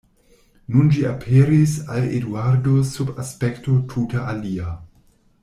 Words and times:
Nun 0.75 0.87
ĝi 0.95 1.03
aperis 1.09 1.75
al 1.97 2.07
Eduardo 2.21 2.75
sub 2.93 3.13
aspekto 3.25 3.77
tute 3.93 4.27
alia. 4.35 4.75